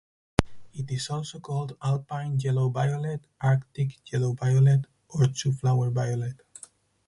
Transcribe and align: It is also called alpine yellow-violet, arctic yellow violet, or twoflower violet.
It 0.73 0.89
is 0.89 1.11
also 1.11 1.39
called 1.39 1.77
alpine 1.79 2.39
yellow-violet, 2.39 3.27
arctic 3.39 3.99
yellow 4.11 4.33
violet, 4.33 4.85
or 5.09 5.25
twoflower 5.25 5.93
violet. 5.93 6.41